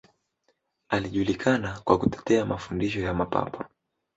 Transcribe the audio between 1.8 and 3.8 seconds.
kutetea mafundisho ya Mapapa.